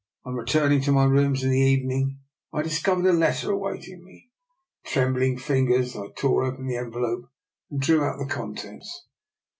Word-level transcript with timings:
On 0.25 0.33
returning 0.33 0.81
to 0.81 0.91
my 0.91 1.03
rooms 1.03 1.43
in 1.43 1.51
the 1.51 1.59
evening 1.59 2.21
I 2.51 2.63
discovered 2.63 3.05
a 3.05 3.13
letter 3.13 3.51
awaiting 3.51 4.03
me. 4.03 4.31
With 4.81 4.93
trembling 4.93 5.37
fingers 5.37 5.95
I 5.95 6.07
tore 6.17 6.43
open 6.43 6.65
the 6.65 6.77
envelope 6.77 7.25
and 7.69 7.79
drew 7.79 8.03
out 8.03 8.17
the 8.17 8.25
contents. 8.25 9.05